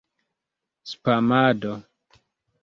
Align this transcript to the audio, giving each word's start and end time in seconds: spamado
spamado 0.91 1.73